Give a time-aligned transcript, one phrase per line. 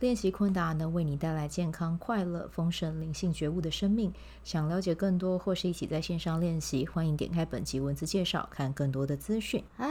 [0.00, 4.12] 练习昆达能为你带来健康、快乐、丰盛、灵性觉悟的生命。
[4.42, 9.64] 想了解更多或是一起在线上练习，欢迎点开本集文字介绍，看更多的资讯。
[9.76, 9.88] 嗨，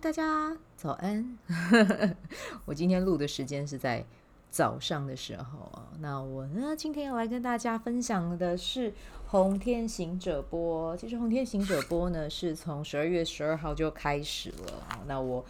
[0.00, 1.38] 大家早安！
[2.66, 4.04] 我今天录的时间是在
[4.50, 5.88] 早上的时候啊。
[6.00, 8.92] 那我呢，今天要来跟大家分享的是
[9.26, 10.94] 红天行者波。
[10.96, 15.04] 其实红天行者波呢，是从十二月十二号就开始了。
[15.06, 15.42] 那我。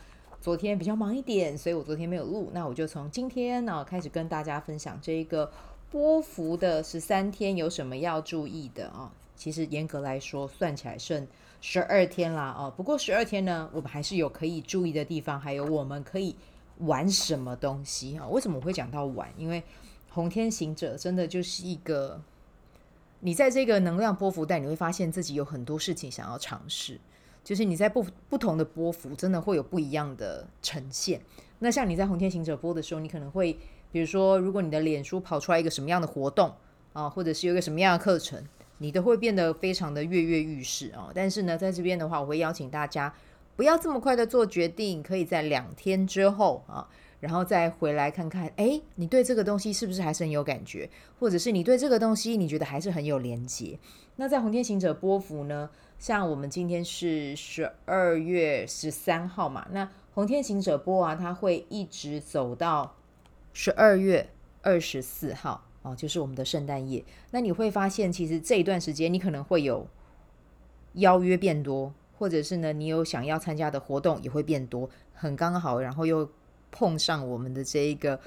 [0.42, 2.50] 昨天比较忙一点，所以我昨天没有录。
[2.52, 5.48] 那我就从今天呢开始跟大家分享这一个
[5.88, 9.12] 波幅的十三天有什么要注意的啊？
[9.36, 11.24] 其实严格来说，算起来剩
[11.60, 12.72] 十二天啦哦。
[12.76, 16.34] 不过十二天呢，我们还是有可以注意的地方，还有我们可以
[16.78, 18.26] 玩什么东西啊？
[18.26, 19.28] 为什么我会讲到玩？
[19.38, 19.62] 因为
[20.10, 22.20] 红天行者真的就是一个，
[23.20, 26.98] 你在这个能量波幅带，你会发现自己有很多事情想要尝试。
[27.44, 31.20] 就是你在不不同的波幅，真的会有不一样的呈现。
[31.58, 33.56] 那像你在红天行者播的时候，你可能会，
[33.90, 36.52] 比如说，如果你的脸书跑出来一个什么样的活动
[36.92, 38.42] 啊，或者是有一个什么样的课程，
[38.78, 41.10] 你都会变得非常的跃跃欲试啊。
[41.14, 43.14] 但是呢，在这边的话，我会邀请大家
[43.54, 46.88] 不要这么快的做决定，可以在两天之后啊，
[47.22, 53.78] 然后再回来看看，哎，你对这个东西是不是还是很有感觉，或者是你对这个东西你觉得还是很有连接。
[54.16, 55.70] 那在红天行者波幅呢？
[56.00, 62.96] 像我们今天是十二月十三号嘛，那红天行者波啊，它会一直走到
[63.52, 64.28] 十二月
[64.62, 67.04] 二十四号哦，就是我们的圣诞夜。
[67.30, 69.86] 那你会发现，其实这一段时间你可能会有
[70.94, 76.28] 邀约变多，或者是呢，你有想要参加的活动也会变多，很刚好，然后又
[76.72, 78.18] 碰上我们的这一个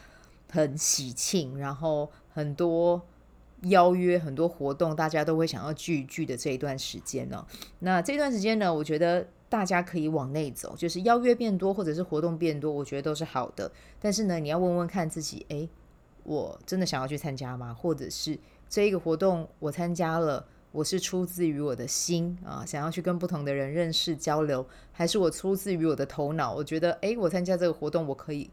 [0.49, 3.01] 很喜庆，然后很多。
[3.69, 7.43] 邀约很多活动，大家都会想要聚一聚的这一段时间呢。
[7.79, 13.71] 那这段时间呢，我觉得大家可以往内走，就是邀约变多，或者是活动变多，我觉得都是好的。
[13.99, 15.67] 但是呢，你要问问看自己，诶，
[16.25, 17.73] 我真的想要去参加吗？
[17.73, 18.37] 或者是
[18.69, 26.53] 这一个活动我参加了，我是出自于我的心啊，想要去跟不同的人认识交流，还是我出自于我的头脑？
[26.53, 28.49] 我觉得，诶，我参加这个活动，我可以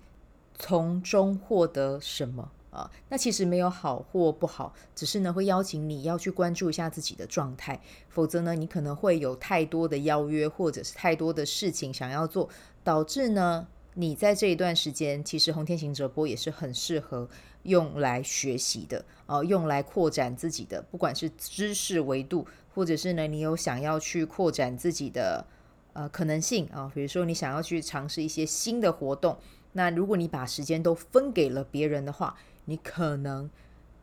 [0.57, 2.49] 从中获得什么？
[2.71, 12.49] 啊，那其实没有好或不好，只是呢会邀请你要去关注一下自己的状态，否则呢你可能会有太多的邀约或者是太多的事情想要做，
[12.85, 17.29] 导致呢你在这一段时间，其实红天行者波也是很适合
[17.65, 25.47] 用来学习的，哦，用来扩展自己的，不管是知识维度，或者是呢你有想要去扩展自己的
[25.93, 29.37] 呃可能性啊，比如说你想要去尝试一些新的活动，
[29.73, 33.51] 那如果你把时间都分给了别人的话，你可能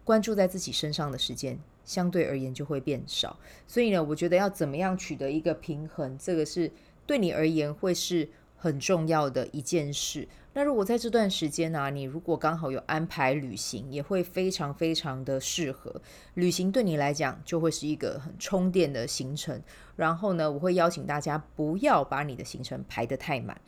[0.03, 6.71] 关注在自己身上的时间相对而言就会变少，所以呢，我觉得要怎么样取得一个平衡，这个是
[7.07, 10.27] 对你而言会是很重要的一件事。
[10.53, 16.01] 那如果在这段时间呢、你如果刚好有安排旅行，也会非常非常的适合。
[16.33, 19.61] 旅行对你来讲就会是一个很充电的行程。
[19.95, 23.59] 然后呢，我会邀请大家不要把你的行程排得太满。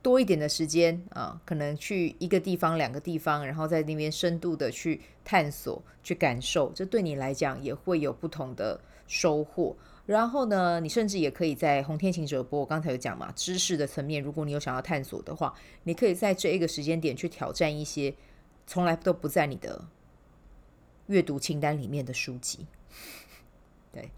[0.00, 9.76] 多一点的时间啊，可能去一个地方、两个地方，然后在那边深度的去探索、去感受，这对你来讲也会有不同的收获。
[10.08, 15.52] 然后呢，你甚至也可以在红天行者波，我刚才有讲嘛，知识的层面，如果你有想要探索的话，
[15.82, 18.14] 你可以在这一个时间点去挑战一些
[18.66, 19.84] 从来都不在你的
[21.08, 22.66] 阅读清单里面的书籍。
[23.92, 24.08] 对。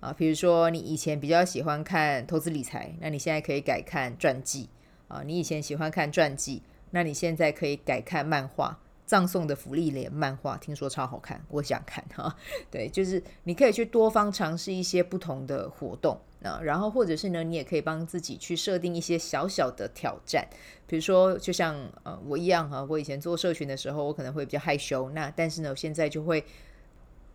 [0.00, 4.68] 啊，比如说你以前比较喜欢看投资理财，那你现在可以改看传记。
[5.06, 12.36] 啊，你以前喜欢看传记，那你现在可以改看漫画，葬送的福利连漫画，听说超好看，我想看 哈。
[12.70, 20.46] 对，就是你可以去多方尝试一些不同的活动啊，然后或者是呢，你也可以帮自己去设定一些小小的挑战，
[20.86, 26.44] 比如说就像呃我一样哈，我以前做社群的时候，我可能会比较害羞，那但是呢，我现在就会。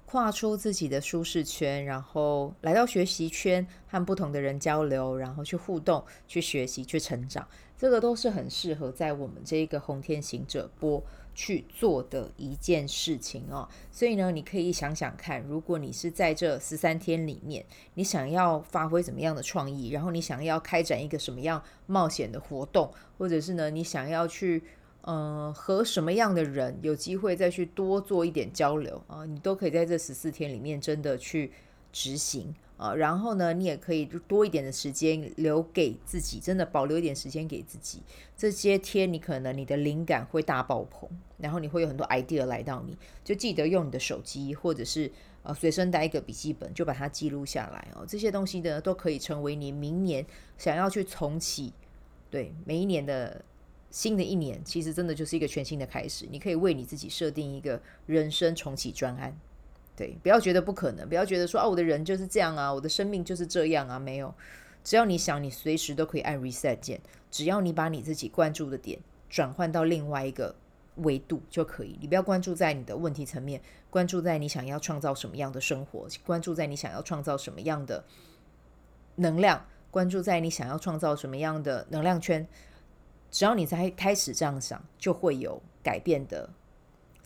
[0.06, 7.48] 跨出自己的舒适圈，然后来到学习圈，和不同的人交流，然后去互动、去学习、去成长，
[7.80, 11.04] 这个都是很适合在我们这一个红天行者播
[11.34, 13.68] 去做的一件事情哦。
[13.92, 17.66] 所以呢，你可以想想看，如果你是在这十三天里面，
[17.96, 24.64] 你想要发挥怎么样的创意，然后你想要开展一个什么样冒险的活动，或者是呢，你想要去
[25.02, 31.52] 呃，和什么样的人有机会再去多做一点交流啊，你都可以在这十四天里面真的去
[31.94, 32.94] 执行啊。
[32.94, 38.02] 然后呢，你也可以多一点的时间留给自己，真的保留一点时间给自己。
[38.36, 45.10] 这些天你可能你的灵感会大爆棚，然后你会有很多 idea 来到你，就记得用你的手机或者是
[45.44, 48.06] 呃随身带一个笔记本，就把它记录下来哦。
[48.06, 50.26] 这些东西呢，都可以成为你明年
[50.58, 51.72] 想要去重启，
[52.30, 53.46] 对，每一年的。
[53.94, 59.38] 新的一年其实真的就是一个全新的开始，你可以为你自己设定一个人生重启专案，
[59.96, 64.34] 对，不要觉得不可能，不要觉得说啊，我的人就是这样啊，我的生命就是这样啊，没有，
[64.84, 67.00] 只要你想，你随时都可以按 reset 键，
[67.30, 69.00] 只要你把你自己关注的点
[69.30, 70.56] 转换到另外一个
[70.98, 78.04] 维度就可以，你不要关注在你的问题层面，关注在你想要创造什么样的生活，关注在你想要创造什么样的
[79.16, 82.48] 能量，关注在你想要创造什么样的能量圈。
[83.30, 86.50] 只要你在开始这样想，就会有改变的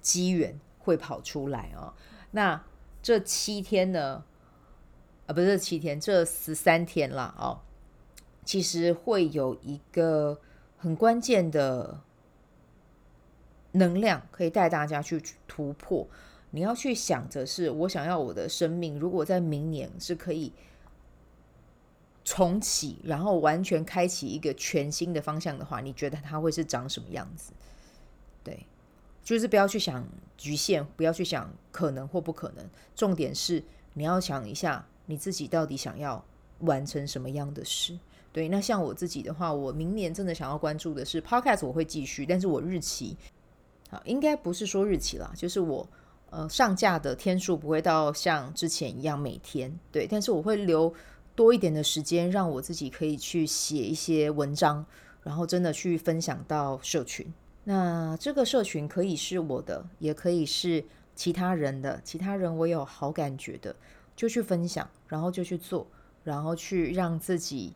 [0.02, 1.94] 机缘会跑出来哦。
[2.32, 2.64] 那
[3.02, 4.24] 这七天呢？
[5.26, 7.62] 啊，不是七天，这十三天了哦。
[8.44, 10.40] 其实会有一个
[10.78, 12.02] 很关键的
[13.72, 16.08] 能量，可以带大家去突破。
[16.52, 20.54] 你要去想着是，我想要我的生命，如果在明年是可以。
[22.30, 27.54] 重启，然后完全开启一个全新的方向的话，你觉得它会是长什么样子？
[28.44, 28.66] 对，
[29.28, 30.08] 就是不要去想
[30.38, 32.66] 局限，不要去想可能或不可能。
[32.96, 33.62] 重点是
[33.94, 36.24] 你要想一下你自己到底想要
[36.60, 38.00] 完成什么样的事。
[38.32, 43.18] 对，那像我自己的话，我明年真的想要关注的是 Podcast，我会继续，但是我日期，
[43.90, 45.86] 好，应该不是说日期啦，就是我
[46.30, 50.94] 呃上架的天数不会到像之前一样每天，对，但是我会留。
[51.36, 54.84] 多一点的时间，让我自己可以去写一些文章，
[55.22, 57.32] 然后真的去分享到社群。
[57.70, 60.86] 那这个社群可以是我的，也可以是
[61.16, 62.00] 其他人的。
[62.02, 63.76] 其他人我有好感觉的，
[64.16, 65.86] 就去分享，然后就去做，
[66.24, 67.74] 然后去让自己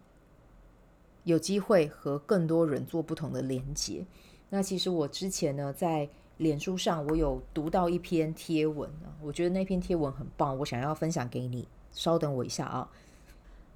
[1.25, 4.05] 有机会和更多人做不同的连接。
[4.49, 6.07] 那其实我之前呢，在
[6.38, 11.67] 脸书上我有读到一篇贴文啊，我觉得那篇贴文很棒，我想要分享给你。
[11.91, 12.89] 稍等我一下啊。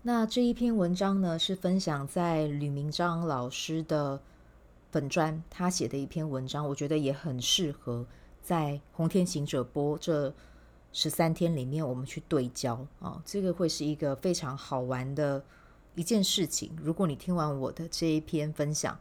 [0.03, 4.21] 那这一篇文章呢，是分享在吕明章老师的
[4.95, 8.05] 粉专，他写的一篇文章，我觉得也很适合
[8.41, 10.33] 在红天行者播这
[10.93, 15.43] 十三天里面，我们去对焦啊，这个会是一个非常好玩的
[15.95, 16.71] 一件事情。
[16.81, 18.97] 如果你听完我的这一篇分享，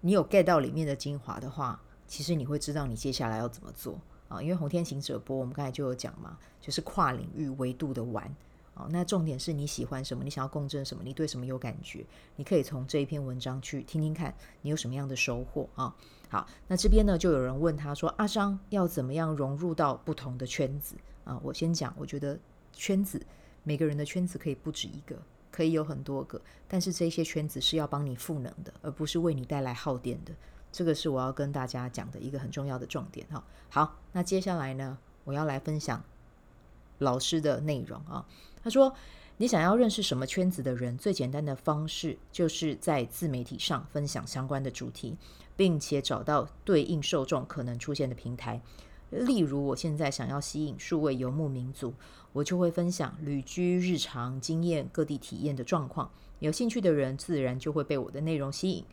[0.00, 8.34] 你有 get 到里面的精华的话，其实你会知道你接下来要怎么做啊，因为红天行者播，我们刚才就有讲嘛，就是跨领域维度的玩。
[8.78, 10.22] 好，那重点是你喜欢什么？
[10.22, 11.02] 你想要共振什么？
[11.02, 12.06] 你对什么有感觉？
[12.36, 14.32] 你可以从这一篇文章去听听看，
[14.62, 15.92] 你有什么样的收获啊？
[16.28, 20.94] 好，那这边呢，就有人问他说：“阿张要怎么样融入到不同的圈子
[21.24, 22.38] 啊？”我先讲，我觉得
[22.72, 23.20] 圈子，
[23.64, 25.20] 每个人的圈子可以不止一个，
[25.50, 30.32] 可以有很多个，但是这些圈子是要帮你赋能的，而不是为你带来耗电的。
[30.70, 33.42] 这个是我要跟大家讲的一个很重要的重点哈。
[33.70, 36.04] 好，那接下来呢，我要来分享
[36.98, 38.24] 老师的内容啊。
[38.68, 38.94] 他说
[39.38, 45.16] ：“你想要认识什么圈子的人，最简单的方式就是在自媒体上分享相关的主题，
[45.56, 48.60] 并且找到对应受众可能出现的平台。
[49.08, 51.94] 例如，我现在想要吸引数位游牧民族，
[52.34, 56.10] 我就会分享旅居日常经验、各地体验的状况。
[56.40, 58.84] 有兴趣的人自然就会被我的内容吸引，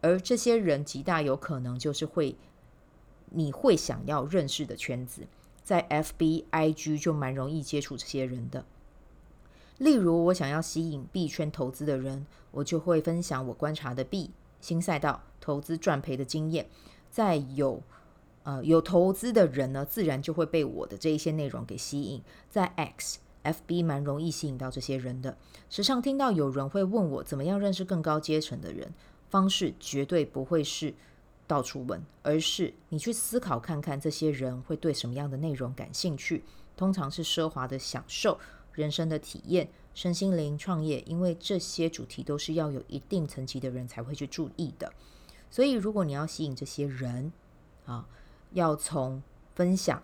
[0.00, 2.34] 而这些人极大有可能就是会
[3.26, 5.28] 你会想要认识的圈子。
[5.62, 8.64] 在 FB、IG 就蛮容易接触这些人的。”
[9.80, 16.68] 例如，我想要吸引币圈投资的人，我就会分享我观察的币新赛道投资赚赔的经验。
[17.10, 17.82] 在有
[18.42, 22.20] 呃有投资的人呢，自然就会被我的这一些内容给吸引。
[22.50, 25.38] 在 X、FB 蛮容易吸引到这些人的。
[25.70, 28.92] 时常听到有人会问我怎么样认识更高阶层的人，
[29.30, 30.92] 方式绝对不会是
[31.46, 36.44] 到处问，而是你去思考看看这些人会对什么样的内容感兴趣，
[36.76, 38.38] 通常是奢华的享受。
[38.72, 44.92] 人生的体验、身心灵、创业，因为这些主题都是要有一定层级的人才会去注意的。
[45.50, 47.32] 所以，如果你要吸引这些人，
[47.84, 48.06] 啊，
[48.52, 49.22] 要从
[49.54, 50.00] 分享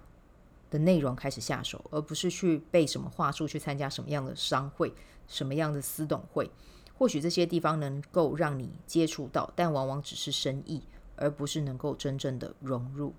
[0.70, 4.92] 的内容开始下手，而不是去背什么话术，去参加什么样的商会、
[5.28, 6.50] 什么样的私董会。
[6.98, 10.82] 或许这些地方能够让你接触到，但往往只是生意，
[11.14, 13.12] 而不是能够真正的融入。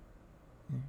[0.68, 0.82] 嗯，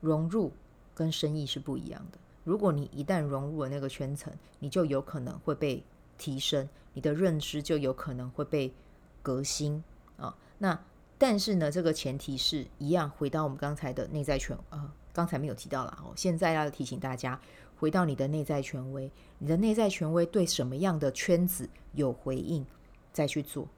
[0.00, 0.52] 融入
[0.94, 2.18] 跟生意是不一样的。
[2.48, 5.84] 如果你一旦融入了那个圈层，你就有可能会被
[6.16, 8.72] 提升，你的认知就有可能会被
[9.20, 9.84] 革新
[10.16, 10.34] 啊。
[10.56, 10.80] 那
[11.18, 16.14] 但是呢，这个前提是一样，回到我们刚才的内在权，呃，刚才没有提到了哦。
[16.16, 17.38] 现在要提醒大家，
[17.78, 22.64] 回到你的内在权威，你的内在权威对什么样的圈子有回应，
[23.12, 23.68] 再去做。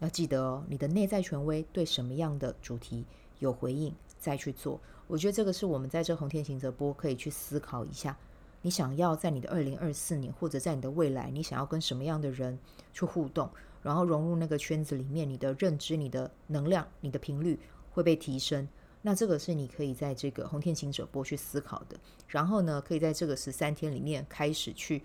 [0.00, 3.04] 要记得哦，你的内在权威对什么样的主题
[3.38, 4.80] 有回应，再去做。
[5.06, 8.16] 我觉得这个是我们在这红天行者播可以去思考一下。
[8.60, 12.58] 你想要在你的二零二四年，或者在你的未来，你想要跟什么样的人
[12.92, 13.48] 去互动，
[13.82, 17.58] 然后融入那个圈子里面，你的认知、你的能量、你的频率
[17.92, 18.68] 会被提升。
[19.00, 21.96] 那这个是你可以在这个红天行者播去思考的。
[22.26, 25.02] 然后呢，可以在这个十三天里面开始去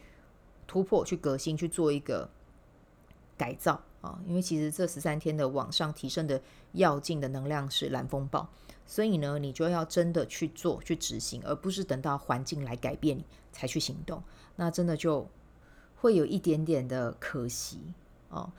[0.65, 2.27] 突破、去革新、去做一个
[3.43, 4.17] 改造啊。
[4.25, 8.47] 因为其实这十三天的往上提升的要进的能量是蓝风暴。
[8.85, 14.21] 所以呢，你就要真的去做、去执行，而不是等到环境来改变你才去行动。
[14.55, 15.27] 那真的就
[15.95, 17.79] 会有一点点的可惜
[18.29, 18.51] 哦。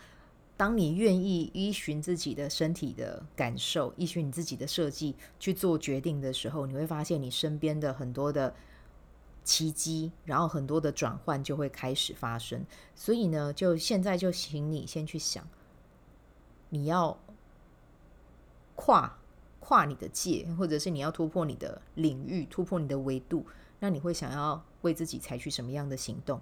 [0.56, 8.54] 当你愿意依循自己的身体的感受，依循你自己的设计去做决定的时候，你会发现你身边的很多的
[9.44, 12.66] 奇迹，然后很多的转换就会开始发生。
[12.96, 15.46] 所以呢，就现在就请你先去想，
[16.70, 17.16] 你要
[18.74, 19.18] 跨。
[19.66, 23.46] 跨你的界，或者是你要突破你的领域，突破你的维度，
[23.80, 26.38] 那你会想要为自己采取什么样的行动？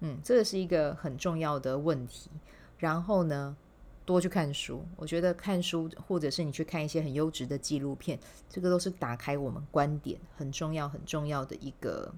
[0.00, 2.30] 嗯，这个是一个很重要的问题。
[2.78, 3.54] 然后呢，
[4.04, 8.18] 多去看书，我觉得看书，或者是你去看一些很优质的纪录片，
[8.48, 12.12] 这个都是打开我们观点很重要、很重要的一个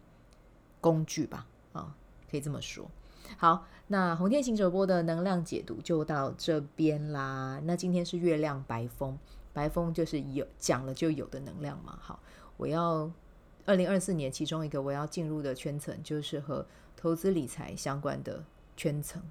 [0.80, 1.46] 工具吧。
[1.72, 1.94] 啊，
[2.30, 2.90] 可以这么说。
[3.36, 7.60] 好，那红天行者播的能量解读就到这边啦。
[7.64, 9.18] 那今天是月亮白风。
[9.52, 11.98] 白风就是有讲了就有的能量嘛。
[12.00, 12.20] 好，
[12.56, 13.10] 我要
[13.64, 18.44] 二零二四年其中一个我要进入的圈层就是和投资理财相关的
[18.76, 19.22] 圈层，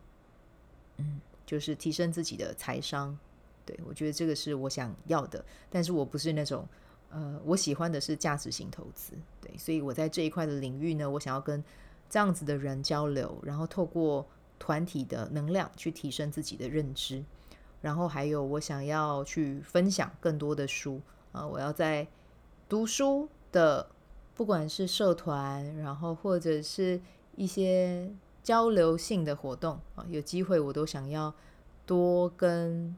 [0.97, 3.17] 嗯，就是提升自己的财商。
[3.65, 6.67] 对，我觉得这个是我想要的，但是我不是那种
[7.09, 9.13] 呃，我喜欢的是价值型投资。
[9.41, 11.63] 对，所以我在这一块的领域呢，我想要跟
[12.09, 14.25] 这样子的人交流，然后透过
[14.59, 17.23] 团体的能量去提升自己的认知。
[17.81, 20.99] 然后还有，我想要去分享更多的书
[21.31, 21.45] 啊！
[21.45, 22.07] 我要在
[22.67, 23.87] 读书的，
[24.33, 26.99] 不管是社团，然后或者是
[27.35, 28.11] 一些
[28.45, 31.33] 交流性的活动啊，有机会我都想要
[31.85, 32.95] 多跟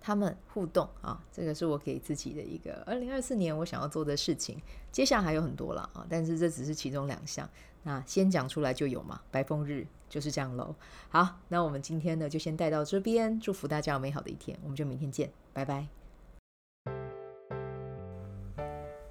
[0.00, 1.20] 他们互动啊！
[1.32, 4.62] 这个是我给自己的一个二零二四年我想要做的事情。
[4.92, 7.46] 接下来还有很多了啊，但是这只是其中两项。
[7.82, 9.84] 那先讲出来就有嘛，白风日。
[10.08, 10.74] 就是这样喽。
[11.08, 15.86] 好，那我们今天呢就先带到这边，祝福大家有美好的一天，我们就明天见，拜拜。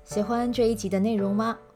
[0.03, 1.57] 喜欢这一集的内容吗？